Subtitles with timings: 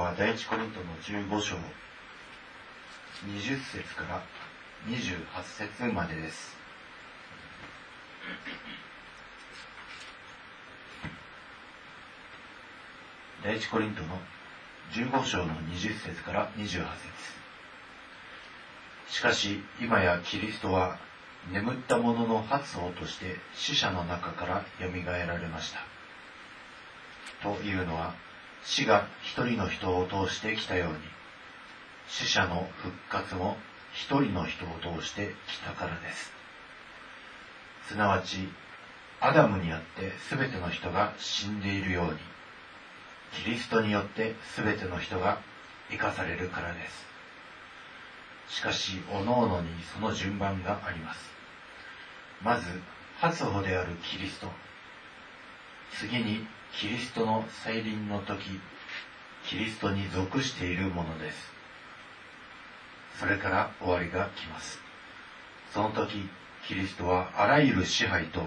[0.00, 0.86] は第一コリントの
[1.38, 1.56] 15章
[3.26, 4.22] 20節から
[4.88, 6.56] 28節までです。
[13.44, 14.08] 第一コリントの
[14.92, 16.76] 15章の20節から28節
[19.08, 20.96] しかし今やキリストは
[21.52, 24.46] 眠った者の発想として死者の中か
[24.78, 25.72] らよみがえられまし
[27.40, 28.14] たというのは
[28.64, 30.96] 死が一人の人を通してきたように、
[32.08, 33.56] 死者の復活も
[33.94, 36.32] 一人の人を通してきたからです。
[37.90, 38.48] すなわち、
[39.20, 42.18] アダムによって全ての人が死んでいるように、
[43.44, 45.40] キリストによって全ての人が
[45.90, 46.78] 生かされるからで
[48.46, 48.54] す。
[48.56, 51.30] しかし、おのおのにその順番があります。
[52.42, 52.66] まず、
[53.18, 54.48] 初歩であるキリスト。
[55.98, 56.46] 次に、
[56.78, 58.38] キリストの再臨の時
[59.46, 61.38] キリストに属しているものです
[63.18, 64.78] それから終わりが来ます
[65.74, 66.26] その時
[66.66, 68.42] キリストはあらゆる支配と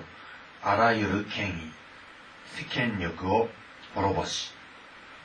[0.64, 3.50] あらゆる権威権力を
[3.94, 4.52] 滅ぼし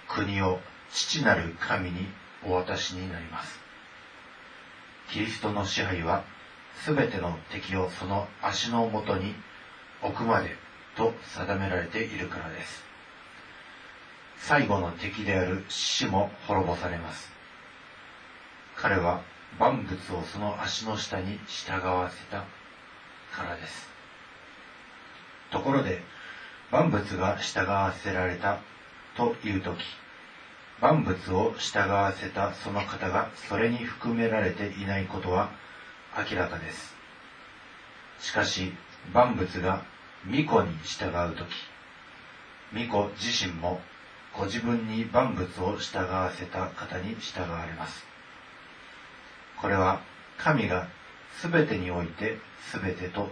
[0.09, 0.59] 国を
[0.93, 2.07] 父なる神に
[2.47, 3.59] お渡しになります
[5.13, 6.25] キリストの支配は
[6.85, 9.35] すべての敵をその足のもとに
[10.03, 10.51] 置くまで
[10.97, 12.88] と定められているからです
[14.41, 17.31] 最後の敵である死も滅ぼされます。
[18.77, 19.23] 彼は
[19.59, 22.45] 万物をその足の下に従わせた
[23.37, 23.89] からです。
[25.51, 26.01] ところで、
[26.71, 28.61] 万物が従わせられた
[29.17, 29.79] という時、
[30.81, 35.51] 万物を従わせたその方がそれに含められていないことは
[36.31, 36.95] 明らかです。
[38.21, 38.73] しかし、
[39.13, 39.85] 万物が
[40.27, 41.49] 巫女に従う時、
[42.73, 43.81] 巫女自身も
[44.39, 48.05] ご自分に万物を従わせた方に従われます
[49.61, 50.01] これは
[50.39, 50.87] 神が
[51.43, 52.39] 全てにおいて
[52.81, 53.29] 全てと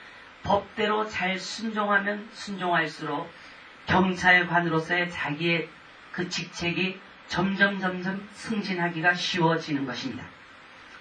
[0.43, 3.29] 법대로 잘 순종하면 순종할수록
[3.85, 5.69] 경찰관으로서의 자기의
[6.11, 10.23] 그 직책이 점점 점점 승진하기가 쉬워지는 것입니다.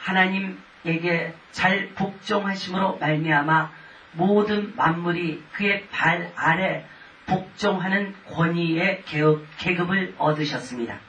[0.00, 3.70] 하나님에게잘복종하심으로말미암아
[4.14, 6.84] 모든만물이그의발아래
[7.24, 11.00] 복종하는권위의계급을얻으셨습니다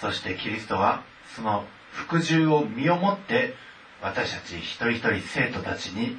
[0.00, 1.02] そしてキリストは
[1.36, 3.54] その服従を身をもって
[4.00, 6.16] 私たち一人一人生徒たちに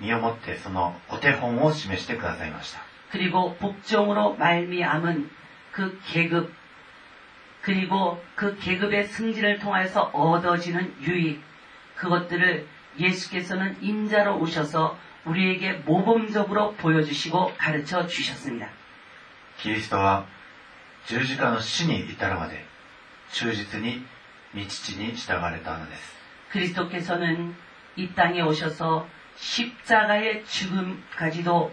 [0.00, 2.80] 身をもってそのお手本を示してくださいました。
[3.14, 5.30] 그리고 복종으로 말미암은
[5.70, 6.52] 그 계급
[7.62, 11.40] 그리고 그 계급의 승진을 통해서 얻어지는 유익
[11.94, 12.66] 그것들을
[12.98, 18.68] 예수께서는 인자로 오셔서 우리에게 모범적으로 보여주시고 가르쳐 주셨습니다.
[19.62, 20.26] 그리스도와
[21.06, 22.64] 十字架의 신이 이따라마대
[23.30, 25.94] 忠実に道に従われたのです.
[26.50, 27.54] 그리스도께서는
[27.94, 29.06] 이 땅에 오셔서
[29.36, 31.72] 십자가의 죽음까지도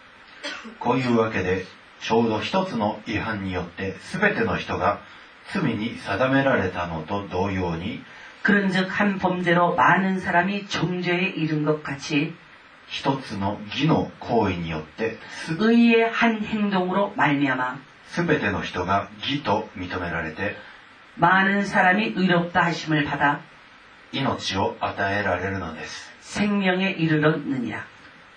[0.82, 1.66] こういうわけで、
[2.02, 5.02] ちょうど一つの違反によって全ての人が
[5.54, 8.00] 罪に定められたのと同様に
[8.42, 12.34] 그런즉한범죄로많은사람이정죄에이른것같이
[12.90, 15.20] 一つの義の行為によって
[15.50, 17.76] 의의한행동으로말미암아
[18.16, 20.56] 全ての人が義と認められて
[21.18, 23.40] 많은사람이의롭다하심을받아
[24.12, 27.74] 命を与えられるのです생명에이르렀느니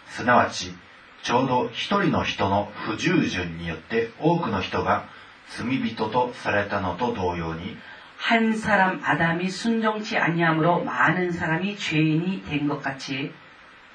[0.09, 0.75] すなわち
[1.23, 5.05] ちょうど一人の人の不従順によって多くの人が
[5.57, 7.77] 罪人とされたのと同様に
[8.19, 13.31] 한사람아담이순종치아니함으로많은사람이죄인이된것같이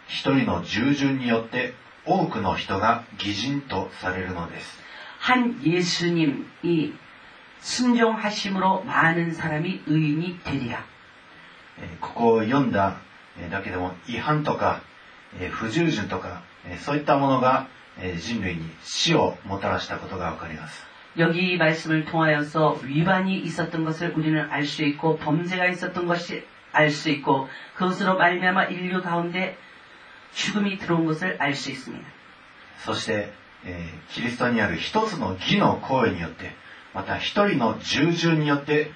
[0.07, 1.73] 一人の従順によって
[2.05, 4.77] 多くの人が義人とされるのです
[5.19, 6.93] 한예수님이
[7.61, 10.85] 순종하심으로많은사람이의인이되리라
[12.01, 12.97] ここを読んだ
[13.51, 14.81] だけでも違反とか
[15.51, 16.41] 不従順とか
[16.83, 17.67] そういったものが
[18.19, 20.85] 人類に死をもたらしたことがわかります
[21.17, 26.41] 여기말씀을통하여서위반이있었던것을우리는알수있고범죄가있었던것이
[26.73, 29.57] 알수있고그것으로말미암아인류가운데
[30.33, 32.05] 죽음이들어온것을알수있습니다
[32.85, 33.31] そして、
[33.65, 36.51] えー、キリストにある一つの義の行為によって
[36.97, 38.89] また一人の従順によって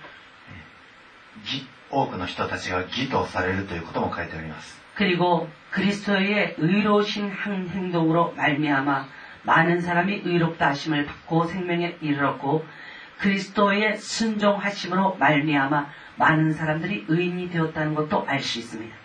[1.91, 4.81] 多くの人たちが義とされるということも書いてあります。
[4.97, 9.05] 그리고그리스도의의로우신한행동으로말미암아
[9.45, 12.65] 많은사람이의롭다하심을받고생명에이르렀고
[13.21, 15.85] 그리스도의순종하심으로말미암아
[16.17, 18.97] 많은사람들이의인이되었다는것도알수있습니다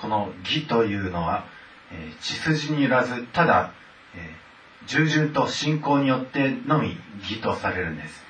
[0.00, 1.44] この義というのは、
[1.92, 3.72] えー、血筋にいらずただ、
[4.14, 8.29] えー、従順と信仰によってのみ義とされるんです。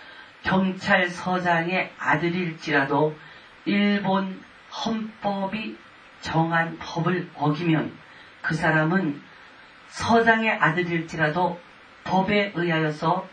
[0.43, 3.15] 경찰서장의 아들일지라도
[3.65, 4.41] 일본
[4.85, 5.77] 헌법이
[6.21, 7.91] 정한 법을 어기면
[8.41, 9.21] 그 사람은
[9.89, 11.59] 서장의 아들일지라도
[12.03, 13.27] 법에 의하여서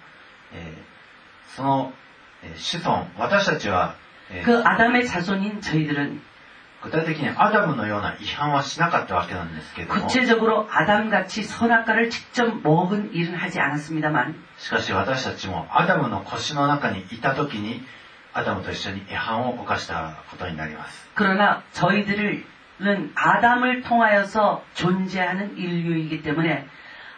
[1.54, 3.74] その子孫私たち그
[4.32, 6.20] 예, 예, 예, 아담의 자손인 저희들은
[6.86, 10.02] 具体的にアダムのような違反はしなかったわけなんですけども。
[10.08, 14.34] 具体적으로アダム같이선악과를직접먹은일은하지않았습니다 만。
[14.60, 17.82] しかし私たちもアダムの腰の中にいた時に
[18.34, 21.08] アダムと一緒に違反を犯したことになります。
[21.16, 22.44] 그러나저희들
[22.82, 26.64] 은アダム을통하여서존재하는인류이기때문에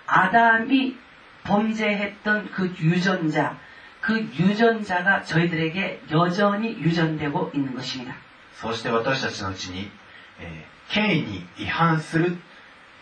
[0.07, 0.95] アダム이
[1.43, 3.57] 범죄했던그유전 자、
[4.01, 8.15] 그유전자가저희들에게여전히유전되고있는것입니 다。
[8.61, 9.89] そして私たちのうちに、
[10.39, 12.37] えー、権威に違反する、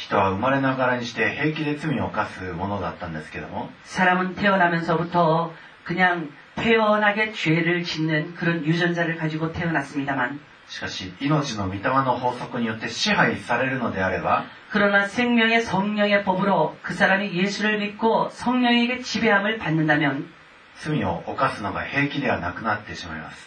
[0.00, 5.50] 人は生まれながらにして平気で罪を犯すものだったんですけども사람은태어나면서부터
[5.84, 10.40] 그냥태어나게죄를짓는그런유전자를가지고태어났습니다만
[10.72, 20.24] しかし命の御霊の法則によって支配されるのであれば그러나생명의성령의법으로그사람이예수를믿고성령에게지배함을받는다면
[20.80, 23.46] 罪を犯すのが平気ではなくなってしまいます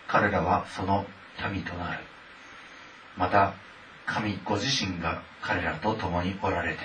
[0.08, 1.06] 彼らはその
[1.54, 2.00] 民となる
[3.16, 3.54] また
[4.08, 6.80] 神ご自身が彼らと共におられて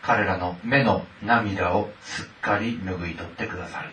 [0.00, 3.90] 彼らの目の涙をすっかり拭い取ってくださる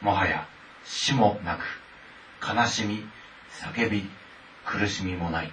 [0.00, 0.46] もはや
[0.86, 3.04] 死もなく悲しみ
[3.62, 4.08] 叫び
[4.64, 5.52] 苦しみもない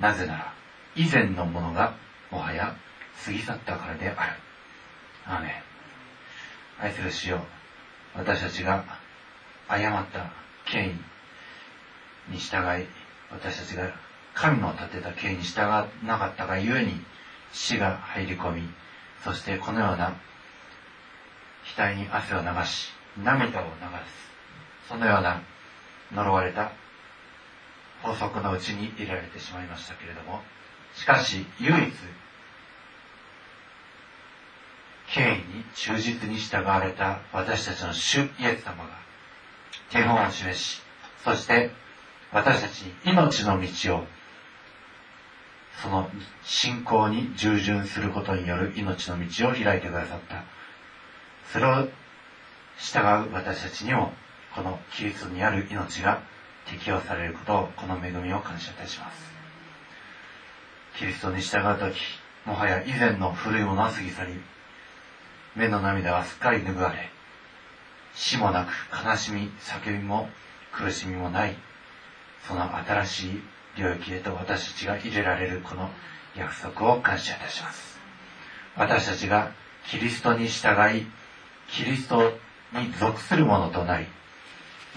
[0.00, 0.54] なぜなら
[0.96, 1.92] 以前のものが
[2.30, 2.74] もはや
[3.22, 4.32] 過ぎ去ったからである
[5.28, 5.52] アメ
[6.80, 7.40] 愛する主よ
[8.14, 8.84] 私たちが
[9.68, 10.30] 誤った
[10.70, 10.96] 権
[12.30, 12.86] 威に従い
[13.32, 13.90] 私たちが
[14.34, 16.92] 神の立てた権威に従わなかったがゆえに
[17.52, 18.62] 死が入り込み
[19.24, 20.14] そしてこのような
[21.76, 22.90] 額に汗を流し
[23.24, 23.70] 涙を流
[24.84, 25.42] すそのような
[26.14, 26.70] 呪われた
[28.02, 30.40] 法則のうちにいられてしまいましたけれども
[30.94, 31.92] しかし唯一
[35.16, 35.42] 権威に
[35.74, 38.98] 忠実に従われた私たちの主イエス様が
[39.90, 40.82] 手本を示し
[41.24, 41.70] そして
[42.32, 44.04] 私たちに命の道を
[45.82, 46.10] その
[46.44, 50.44] 信仰に従順することによる命の道を開いてくださった
[51.52, 51.84] それを
[52.78, 54.12] 従う私たちにも
[54.54, 56.20] このキリストにある命が
[56.70, 59.18] 適用されることをこの恵みを感謝いたします
[60.98, 61.96] キリストに従う時
[62.44, 64.32] もはや以前の古いものは過ぎ去り
[65.56, 67.08] 目の涙はすっかり拭われ
[68.14, 70.28] 死もなく悲しみ叫びも
[70.74, 71.56] 苦しみもない
[72.46, 73.42] その新しい
[73.80, 75.88] 領域へと私たちが入れられるこの
[76.36, 77.98] 約束を感謝いたします
[78.76, 79.50] 私たちが
[79.90, 81.06] キリストに従い
[81.70, 82.32] キリスト
[82.74, 84.06] に属するものとなり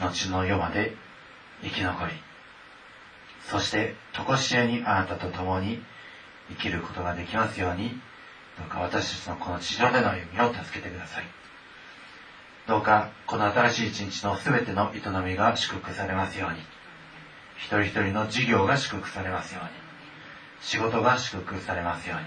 [0.01, 0.93] 後の世まで
[1.63, 2.11] 生き残り
[3.49, 5.79] そして常しえにあなたと共に
[6.49, 7.91] 生きることができますように
[8.59, 11.23] どうか私たちのこの地上での歩みを助けてください
[12.67, 16.57] どうかこの新しい一日の全ての営みが祝福されますように
[17.57, 19.69] 一人一人の事業が祝福されますように
[20.61, 22.25] 仕事が祝福されますように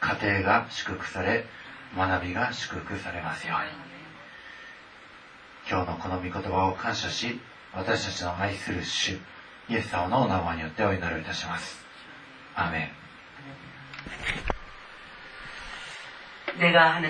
[0.00, 1.44] 家庭が祝福され
[1.96, 3.70] 学びが祝福されますように
[5.70, 7.38] 今日のこの御言葉を感謝し
[7.74, 9.18] 私たちの愛する主
[9.68, 11.76] イエス様のお名前によってお祈りいたします
[12.56, 12.78] アメ
[14.46, 14.50] ン
[16.58, 17.08] 내가 하는